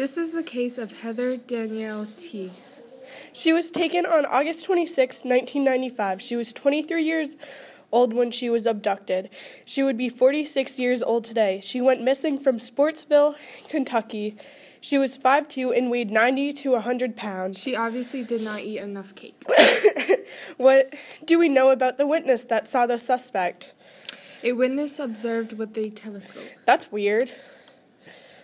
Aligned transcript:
This 0.00 0.16
is 0.16 0.32
the 0.32 0.42
case 0.42 0.78
of 0.78 1.02
Heather 1.02 1.36
Danielle 1.36 2.08
T. 2.16 2.52
She 3.34 3.52
was 3.52 3.70
taken 3.70 4.06
on 4.06 4.24
August 4.24 4.64
26, 4.64 5.26
1995. 5.26 6.22
She 6.22 6.36
was 6.36 6.54
23 6.54 7.04
years 7.04 7.36
old 7.92 8.14
when 8.14 8.30
she 8.30 8.48
was 8.48 8.64
abducted. 8.64 9.28
She 9.66 9.82
would 9.82 9.98
be 9.98 10.08
46 10.08 10.78
years 10.78 11.02
old 11.02 11.26
today. 11.26 11.60
She 11.62 11.82
went 11.82 12.02
missing 12.02 12.38
from 12.38 12.58
Spottsville, 12.58 13.34
Kentucky. 13.68 14.38
She 14.80 14.96
was 14.96 15.18
5'2 15.18 15.76
and 15.76 15.90
weighed 15.90 16.10
90 16.10 16.54
to 16.54 16.70
100 16.70 17.14
pounds. 17.14 17.58
She 17.58 17.76
obviously 17.76 18.24
did 18.24 18.40
not 18.40 18.60
eat 18.60 18.78
enough 18.78 19.14
cake. 19.14 19.44
what 20.56 20.94
do 21.26 21.38
we 21.38 21.50
know 21.50 21.72
about 21.72 21.98
the 21.98 22.06
witness 22.06 22.44
that 22.44 22.66
saw 22.66 22.86
the 22.86 22.96
suspect? 22.96 23.74
A 24.42 24.52
witness 24.52 24.98
observed 24.98 25.58
with 25.58 25.76
a 25.76 25.90
telescope. 25.90 26.48
That's 26.64 26.90
weird. 26.90 27.30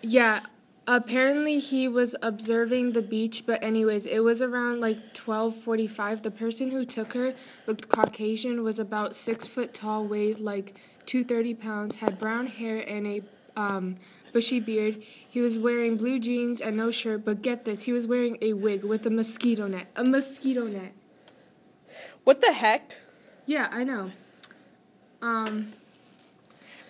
Yeah, 0.03 0.41
apparently 0.87 1.59
he 1.59 1.89
was 1.89 2.15
observing 2.23 2.93
the 2.93 3.03
beach, 3.03 3.45
but 3.47 3.63
anyways, 3.63 4.07
it 4.07 4.21
was 4.21 4.43
around 4.43 4.81
like 4.81 5.15
12:45. 5.15 6.23
The 6.23 6.31
person 6.31 6.71
who 6.71 6.85
took 6.85 7.13
her 7.15 7.35
looked 7.67 7.89
Caucasian, 7.89 8.63
was 8.63 8.79
about 8.79 9.15
six 9.15 9.47
foot 9.47 9.75
tall, 9.75 10.05
weighed 10.05 10.39
like 10.39 10.77
230 11.07 11.55
pounds, 11.55 11.95
had 11.97 12.19
brown 12.19 12.47
hair 12.47 12.79
and 12.89 13.07
a 13.07 13.23
um, 13.57 13.97
bushy 14.33 14.61
beard. 14.61 15.03
He 15.29 15.41
was 15.41 15.59
wearing 15.59 15.97
blue 15.97 16.19
jeans 16.19 16.61
and 16.61 16.77
no 16.77 16.91
shirt, 16.91 17.25
but 17.25 17.43
get 17.43 17.65
this, 17.65 17.85
he 17.85 17.93
was 17.93 18.07
wearing 18.07 18.39
a 18.43 18.53
wig 18.53 18.85
with 18.85 19.07
a 19.07 19.11
mosquito 19.11 19.67
net. 19.67 19.87
A 19.97 20.05
mosquito 20.05 20.67
net. 20.67 20.93
What 22.25 22.41
the 22.41 22.53
heck? 22.53 22.97
Yeah, 23.47 23.69
I 23.71 23.85
know. 23.85 24.11
Um, 25.23 25.73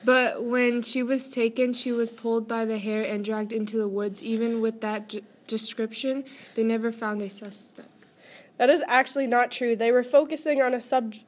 but 0.06 0.44
when 0.44 0.82
she 0.82 1.02
was 1.02 1.32
taken, 1.32 1.72
she 1.72 1.90
was 1.90 2.12
pulled 2.12 2.46
by 2.46 2.64
the 2.64 2.78
hair 2.78 3.02
and 3.02 3.24
dragged 3.24 3.52
into 3.52 3.76
the 3.76 3.88
woods. 3.88 4.22
Even 4.22 4.60
with 4.60 4.80
that 4.80 5.08
d- 5.08 5.24
description, 5.48 6.24
they 6.54 6.62
never 6.62 6.92
found 6.92 7.20
a 7.22 7.28
suspect. 7.28 7.88
That 8.56 8.70
is 8.70 8.84
actually 8.86 9.26
not 9.26 9.50
true. 9.50 9.74
They 9.74 9.90
were 9.90 10.04
focusing 10.04 10.62
on 10.62 10.74
a 10.74 10.80
subject 10.80 11.24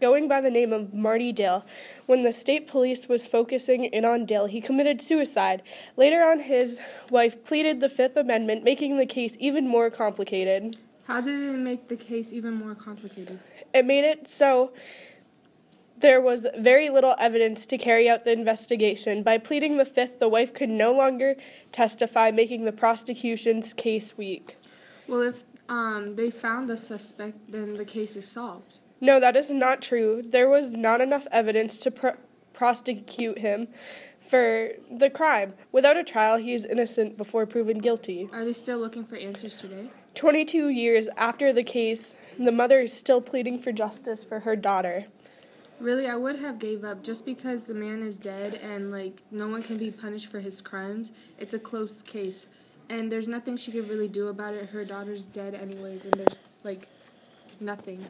going 0.00 0.26
by 0.26 0.40
the 0.40 0.50
name 0.50 0.72
of 0.72 0.92
Marty 0.92 1.30
Dale. 1.30 1.64
When 2.06 2.22
the 2.22 2.32
state 2.32 2.66
police 2.66 3.08
was 3.08 3.28
focusing 3.28 3.84
in 3.84 4.04
on 4.04 4.26
Dale, 4.26 4.46
he 4.46 4.60
committed 4.60 5.00
suicide. 5.00 5.62
Later 5.96 6.24
on, 6.24 6.40
his 6.40 6.80
wife 7.10 7.44
pleaded 7.44 7.78
the 7.78 7.88
Fifth 7.88 8.16
Amendment, 8.16 8.64
making 8.64 8.96
the 8.96 9.06
case 9.06 9.36
even 9.38 9.68
more 9.68 9.88
complicated. 9.88 10.76
How 11.06 11.20
did 11.20 11.54
it 11.54 11.58
make 11.58 11.86
the 11.86 11.96
case 11.96 12.32
even 12.32 12.54
more 12.54 12.74
complicated? 12.74 13.38
It 13.72 13.84
made 13.84 14.04
it 14.04 14.26
so 14.26 14.72
there 16.04 16.20
was 16.20 16.46
very 16.54 16.90
little 16.90 17.16
evidence 17.18 17.64
to 17.64 17.78
carry 17.78 18.10
out 18.10 18.24
the 18.24 18.32
investigation. 18.32 19.22
By 19.22 19.38
pleading 19.38 19.78
the 19.78 19.86
fifth, 19.86 20.18
the 20.18 20.28
wife 20.28 20.52
could 20.52 20.68
no 20.68 20.92
longer 20.92 21.34
testify, 21.72 22.30
making 22.30 22.66
the 22.66 22.72
prosecution's 22.72 23.72
case 23.72 24.14
weak. 24.18 24.58
Well, 25.08 25.22
if 25.22 25.46
um, 25.66 26.16
they 26.16 26.28
found 26.28 26.68
the 26.68 26.76
suspect, 26.76 27.50
then 27.50 27.76
the 27.76 27.86
case 27.86 28.16
is 28.16 28.28
solved. 28.28 28.80
No, 29.00 29.18
that 29.18 29.34
is 29.34 29.50
not 29.50 29.80
true. 29.80 30.20
There 30.22 30.46
was 30.46 30.76
not 30.76 31.00
enough 31.00 31.26
evidence 31.32 31.78
to 31.78 31.90
pr- 31.90 32.20
prosecute 32.52 33.38
him 33.38 33.68
for 34.28 34.72
the 34.90 35.08
crime. 35.08 35.54
Without 35.72 35.96
a 35.96 36.04
trial, 36.04 36.36
he 36.36 36.52
is 36.52 36.66
innocent 36.66 37.16
before 37.16 37.46
proven 37.46 37.78
guilty. 37.78 38.28
Are 38.30 38.44
they 38.44 38.52
still 38.52 38.78
looking 38.78 39.06
for 39.06 39.16
answers 39.16 39.56
today? 39.56 39.88
22 40.14 40.68
years 40.68 41.08
after 41.16 41.50
the 41.50 41.64
case, 41.64 42.14
the 42.38 42.52
mother 42.52 42.80
is 42.80 42.92
still 42.92 43.22
pleading 43.22 43.58
for 43.58 43.72
justice 43.72 44.22
for 44.22 44.40
her 44.40 44.54
daughter. 44.54 45.06
Really, 45.80 46.06
I 46.06 46.16
would 46.16 46.38
have 46.38 46.58
gave 46.58 46.84
up 46.84 47.02
just 47.02 47.26
because 47.26 47.64
the 47.64 47.74
man 47.74 48.02
is 48.02 48.16
dead 48.16 48.54
and 48.54 48.90
like 48.90 49.22
no 49.30 49.48
one 49.48 49.62
can 49.62 49.76
be 49.76 49.90
punished 49.90 50.30
for 50.30 50.40
his 50.40 50.60
crimes. 50.60 51.12
It's 51.38 51.54
a 51.54 51.58
close 51.58 52.00
case, 52.02 52.46
and 52.88 53.10
there's 53.10 53.28
nothing 53.28 53.56
she 53.56 53.72
could 53.72 53.88
really 53.88 54.08
do 54.08 54.28
about 54.28 54.54
it. 54.54 54.70
Her 54.70 54.84
daughter's 54.84 55.24
dead 55.24 55.54
anyways, 55.54 56.04
and 56.04 56.14
there's 56.14 56.38
like 56.62 56.88
nothing. 57.60 58.06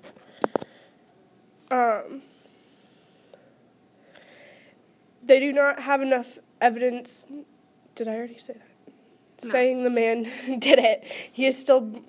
Um, 1.71 2.23
they 5.23 5.41
do 5.41 5.53
not 5.53 5.81
have 5.81 6.03
enough 6.03 6.39
evidence. 6.61 7.27
Did 7.95 8.09
I 8.09 8.15
already 8.15 8.39
say 8.39 8.55
that? 8.55 9.45
No. 9.45 9.51
Saying 9.51 9.85
the 9.85 9.91
man 9.91 10.25
did 10.59 10.79
it. 10.79 11.03
He 11.33 11.47
is 11.47 11.59
still 11.59 12.03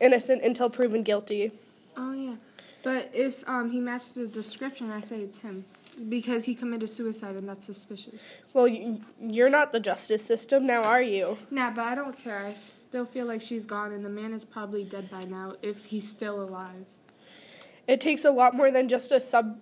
innocent 0.00 0.42
until 0.42 0.70
proven 0.70 1.02
guilty. 1.02 1.52
Oh 1.96 2.12
yeah. 2.12 2.36
But 2.82 3.10
if 3.12 3.46
um, 3.48 3.70
he 3.70 3.80
matched 3.80 4.14
the 4.14 4.26
description, 4.26 4.90
I 4.90 5.00
say 5.00 5.20
it's 5.20 5.38
him 5.38 5.64
because 6.08 6.44
he 6.44 6.54
committed 6.54 6.88
suicide 6.88 7.34
and 7.34 7.48
that's 7.48 7.66
suspicious. 7.66 8.24
Well, 8.52 8.68
you're 9.20 9.50
not 9.50 9.72
the 9.72 9.80
justice 9.80 10.24
system 10.24 10.66
now, 10.66 10.84
are 10.84 11.02
you? 11.02 11.38
Nah, 11.50 11.70
but 11.70 11.82
I 11.82 11.94
don't 11.94 12.16
care. 12.16 12.46
I 12.46 12.54
still 12.54 13.04
feel 13.04 13.26
like 13.26 13.42
she's 13.42 13.64
gone 13.64 13.92
and 13.92 14.04
the 14.04 14.10
man 14.10 14.32
is 14.32 14.44
probably 14.44 14.84
dead 14.84 15.10
by 15.10 15.24
now 15.24 15.54
if 15.60 15.86
he's 15.86 16.08
still 16.08 16.40
alive. 16.40 16.86
It 17.86 18.00
takes 18.00 18.24
a 18.24 18.30
lot 18.30 18.54
more 18.54 18.70
than 18.70 18.88
just 18.88 19.10
a 19.10 19.20
sub 19.20 19.58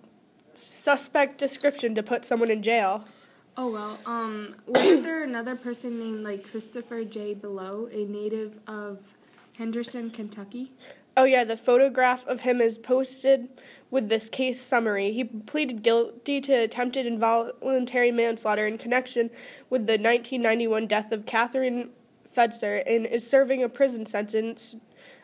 suspect 0.53 1.37
description 1.37 1.95
to 1.95 2.03
put 2.03 2.25
someone 2.25 2.49
in 2.49 2.61
jail. 2.61 3.05
Oh 3.55 3.71
well, 3.71 3.99
um, 4.05 4.55
wasn't 4.67 5.03
there 5.03 5.23
another 5.23 5.55
person 5.55 5.97
named 5.97 6.23
like 6.23 6.49
Christopher 6.49 7.03
J. 7.03 7.33
Below, 7.33 7.89
a 7.91 8.05
native 8.05 8.59
of 8.67 8.99
Henderson, 9.57 10.11
Kentucky? 10.11 10.71
Oh, 11.15 11.23
yeah, 11.23 11.43
the 11.43 11.57
photograph 11.57 12.25
of 12.27 12.41
him 12.41 12.61
is 12.61 12.77
posted 12.77 13.49
with 13.89 14.07
this 14.07 14.29
case 14.29 14.61
summary. 14.61 15.11
He 15.13 15.23
pleaded 15.23 15.81
guilty 15.81 16.39
to 16.41 16.53
attempted 16.53 17.07
involuntary 17.07 18.11
manslaughter 18.11 18.67
in 18.67 18.77
connection 18.77 19.31
with 19.69 19.87
the 19.87 19.93
1991 19.93 20.85
death 20.85 21.11
of 21.11 21.25
Catherine 21.25 21.89
Fetzer 22.35 22.83
and 22.85 23.07
is 23.07 23.27
serving 23.27 23.63
a 23.63 23.69
prison 23.69 24.05
sentence 24.05 24.75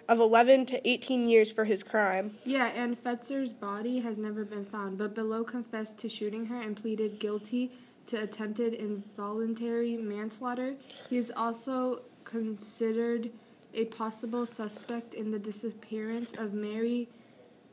of 0.10 0.20
11 0.20 0.66
to 0.66 0.90
18 0.90 1.30
years 1.30 1.52
for 1.52 1.66
his 1.66 1.84
crime. 1.84 2.32
Yeah, 2.44 2.72
and 2.76 3.02
Fetzer's 3.02 3.54
body 3.54 4.00
has 4.00 4.18
never 4.18 4.44
been 4.44 4.66
found, 4.66 4.98
but 4.98 5.14
Below 5.14 5.44
confessed 5.44 6.00
to 6.00 6.10
shooting 6.10 6.48
her 6.48 6.60
and 6.60 6.76
pleaded 6.76 7.20
guilty 7.20 7.72
to 8.08 8.18
attempted 8.18 8.74
involuntary 8.74 9.96
manslaughter. 9.96 10.72
He 11.10 11.18
is 11.18 11.32
also 11.36 12.02
considered 12.24 13.30
a 13.74 13.86
possible 13.86 14.46
suspect 14.46 15.14
in 15.14 15.32
the 15.32 15.40
disappearance 15.40 16.34
of 16.38 16.54
Mary 16.54 17.10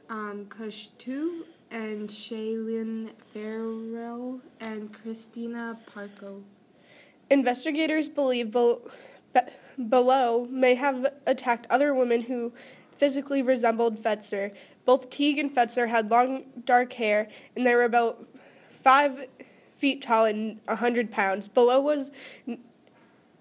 um, 0.08 0.46
Kushtu 0.48 1.42
and 1.70 2.08
Shaylin 2.08 3.10
Farrell 3.32 4.40
and 4.60 4.92
Christina 4.92 5.78
Parko. 5.94 6.42
Investigators 7.30 8.08
believe 8.08 8.50
Be- 8.50 8.76
Be- 9.32 9.40
Below 9.88 10.46
may 10.50 10.74
have 10.74 11.06
attacked 11.26 11.66
other 11.70 11.94
women 11.94 12.22
who 12.22 12.52
physically 12.98 13.40
resembled 13.40 14.02
Fetzer. 14.02 14.52
Both 14.84 15.10
Teague 15.10 15.38
and 15.38 15.54
Fetzer 15.54 15.88
had 15.88 16.10
long, 16.10 16.44
dark 16.64 16.92
hair, 16.94 17.28
and 17.54 17.66
they 17.66 17.74
were 17.74 17.84
about 17.84 18.26
five 18.82 19.26
feet 19.78 20.02
tall 20.02 20.24
and 20.24 20.60
a 20.68 20.76
hundred 20.76 21.10
pounds. 21.10 21.48
Below 21.48 21.80
was 21.80 22.10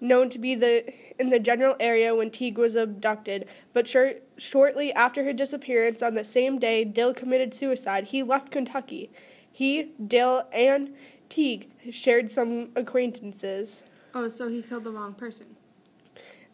known 0.00 0.30
to 0.30 0.38
be 0.38 0.54
the 0.54 0.92
in 1.18 1.28
the 1.28 1.38
general 1.38 1.76
area 1.78 2.14
when 2.14 2.30
Teague 2.30 2.58
was 2.58 2.74
abducted, 2.76 3.46
but 3.72 3.86
shor- 3.86 4.14
shortly 4.36 4.92
after 4.92 5.24
her 5.24 5.32
disappearance 5.32 6.02
on 6.02 6.14
the 6.14 6.24
same 6.24 6.58
day 6.58 6.84
Dill 6.84 7.12
committed 7.12 7.52
suicide, 7.52 8.04
he 8.04 8.22
left 8.22 8.50
Kentucky. 8.50 9.10
He, 9.52 9.92
Dill, 10.04 10.44
and 10.52 10.94
Teague 11.28 11.70
shared 11.90 12.30
some 12.30 12.70
acquaintances. 12.74 13.82
Oh, 14.14 14.28
so 14.28 14.48
he 14.48 14.62
killed 14.62 14.84
the 14.84 14.92
wrong 14.92 15.14
person. 15.14 15.56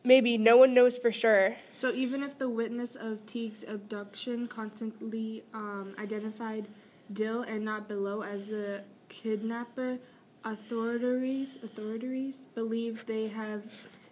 Maybe 0.03 0.39
no 0.39 0.57
one 0.57 0.73
knows 0.75 0.99
for 0.99 1.11
sure. 1.11 1.57
So 1.73 1.91
even 1.93 2.23
if 2.23 2.39
the 2.39 2.49
witness 2.49 2.95
of 2.95 3.27
Teague's 3.27 3.65
abduction 3.67 4.47
constantly 4.47 5.43
um, 5.53 5.95
identified 5.99 6.69
Dill 7.13 7.43
and 7.43 7.65
not 7.65 7.89
Below 7.89 8.23
as 8.23 8.49
the 8.49 8.83
kidnapper, 9.09 9.99
authorities 10.47 11.59
authorities 11.63 12.47
believe 12.55 13.05
they 13.07 13.27
have 13.27 13.63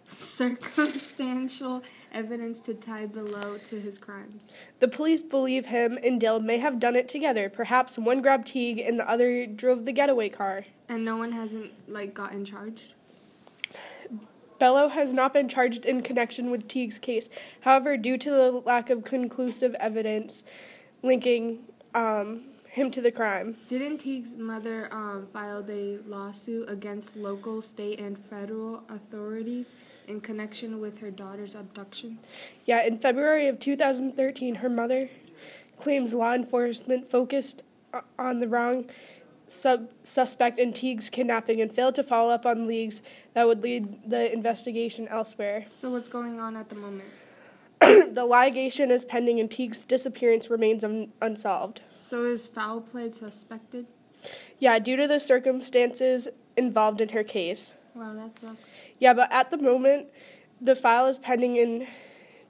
circumstantial 0.07 1.81
evidence 2.11 2.59
to 2.59 2.73
tie 2.73 3.07
Below 3.07 3.57
to 3.57 3.79
his 3.79 3.97
crimes. 3.97 4.51
The 4.79 4.87
police 4.87 5.23
believe 5.23 5.67
him 5.67 5.97
and 6.03 6.19
Dill 6.21 6.39
may 6.39 6.59
have 6.59 6.79
done 6.79 6.95
it 6.95 7.07
together. 7.07 7.49
Perhaps 7.49 7.97
one 7.97 8.21
grabbed 8.21 8.47
Teague 8.47 8.79
and 8.79 8.99
the 8.99 9.09
other 9.09 9.47
drove 9.47 9.85
the 9.85 9.91
getaway 9.91 10.29
car. 10.29 10.65
And 10.87 11.03
no 11.03 11.17
one 11.17 11.31
hasn't 11.31 11.71
like 11.89 12.13
gotten 12.13 12.45
charged. 12.45 12.93
Below 14.59 14.89
has 14.89 15.11
not 15.11 15.33
been 15.33 15.49
charged 15.49 15.85
in 15.85 16.01
connection 16.01 16.51
with 16.51 16.67
Teague's 16.67 16.99
case. 16.99 17.29
However, 17.61 17.97
due 17.97 18.17
to 18.17 18.29
the 18.29 18.51
lack 18.51 18.89
of 18.89 19.03
conclusive 19.03 19.75
evidence 19.79 20.43
linking 21.01 21.65
um, 21.93 22.43
him 22.75 22.91
to 22.91 23.01
the 23.01 23.11
crime. 23.11 23.55
Didn't 23.69 23.99
Teague's 23.99 24.35
mother 24.35 24.89
um, 24.91 25.27
filed 25.31 25.69
a 25.69 25.99
lawsuit 26.05 26.69
against 26.69 27.15
local, 27.15 27.61
state, 27.61 27.99
and 27.99 28.17
federal 28.17 28.83
authorities 28.89 29.75
in 30.09 30.19
connection 30.19 30.81
with 30.81 30.99
her 30.99 31.09
daughter's 31.09 31.55
abduction? 31.55 32.19
Yeah, 32.65 32.85
in 32.85 32.99
February 32.99 33.47
of 33.47 33.59
2013, 33.59 34.55
her 34.55 34.69
mother 34.69 35.09
claims 35.77 36.13
law 36.13 36.33
enforcement 36.33 37.09
focused 37.09 37.63
on 38.19 38.39
the 38.39 38.47
wrong 38.47 38.89
sub- 39.47 39.89
suspect 40.03 40.59
in 40.59 40.73
Teague's 40.73 41.09
kidnapping 41.09 41.61
and 41.61 41.71
failed 41.71 41.95
to 41.95 42.03
follow 42.03 42.33
up 42.33 42.45
on 42.45 42.67
leads 42.67 43.01
that 43.33 43.47
would 43.47 43.63
lead 43.63 44.09
the 44.09 44.31
investigation 44.33 45.07
elsewhere. 45.07 45.65
So 45.71 45.91
what's 45.91 46.09
going 46.09 46.41
on 46.41 46.57
at 46.57 46.67
the 46.67 46.75
moment? 46.75 47.09
the 48.13 48.25
litigation 48.25 48.91
is 48.91 49.05
pending 49.05 49.39
and 49.39 49.49
Teague's 49.49 49.85
disappearance 49.85 50.49
remains 50.49 50.83
un- 50.83 51.11
unsolved. 51.21 51.81
So 51.99 52.23
is 52.23 52.47
foul 52.47 52.81
play 52.81 53.11
suspected? 53.11 53.87
Yeah, 54.59 54.79
due 54.79 54.95
to 54.95 55.07
the 55.07 55.19
circumstances 55.19 56.27
involved 56.57 57.01
in 57.01 57.09
her 57.09 57.23
case. 57.23 57.73
Wow, 57.93 58.13
that 58.13 58.39
sucks. 58.39 58.69
Yeah, 58.99 59.13
but 59.13 59.31
at 59.31 59.51
the 59.51 59.57
moment, 59.57 60.07
the 60.59 60.75
file 60.75 61.07
is 61.07 61.17
pending, 61.17 61.59
and 61.59 61.87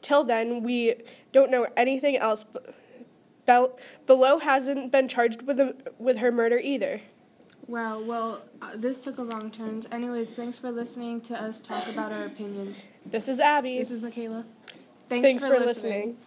till 0.02 0.24
then, 0.24 0.64
we 0.64 0.96
don't 1.32 1.52
know 1.52 1.68
anything 1.76 2.18
else. 2.18 2.46
Bel- 3.46 3.78
Below 4.08 4.40
hasn't 4.40 4.92
been 4.92 5.08
charged 5.08 5.44
with 5.44 5.60
a, 5.60 5.76
with 6.00 6.18
her 6.18 6.32
murder 6.32 6.58
either. 6.58 7.02
Wow, 7.68 8.02
well, 8.02 8.44
uh, 8.62 8.72
this 8.76 9.00
took 9.04 9.18
a 9.18 9.24
wrong 9.24 9.50
turn. 9.50 9.82
Anyways, 9.92 10.34
thanks 10.36 10.58
for 10.58 10.72
listening 10.72 11.22
to 11.22 11.42
us 11.42 11.62
talk 11.62 11.88
about 11.88 12.12
our 12.12 12.26
opinions. 12.26 12.86
This 13.06 13.28
is 13.28 13.40
Abby. 13.40 13.80
This 13.80 13.92
is 13.92 14.04
Michaela. 14.04 14.46
Thanks, 15.10 15.44
for, 15.44 15.60
listening. 15.60 16.18